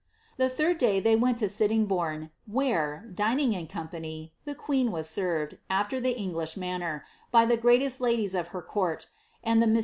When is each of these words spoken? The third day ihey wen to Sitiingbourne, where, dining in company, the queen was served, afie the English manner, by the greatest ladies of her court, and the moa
The 0.37 0.49
third 0.49 0.79
day 0.79 0.99
ihey 0.99 1.19
wen 1.19 1.35
to 1.35 1.45
Sitiingbourne, 1.45 2.31
where, 2.47 3.07
dining 3.13 3.53
in 3.53 3.67
company, 3.67 4.33
the 4.45 4.55
queen 4.55 4.91
was 4.91 5.07
served, 5.07 5.59
afie 5.69 6.01
the 6.01 6.17
English 6.17 6.57
manner, 6.57 7.05
by 7.29 7.45
the 7.45 7.55
greatest 7.55 8.01
ladies 8.01 8.33
of 8.33 8.47
her 8.47 8.63
court, 8.63 9.05
and 9.43 9.61
the 9.61 9.67
moa 9.67 9.79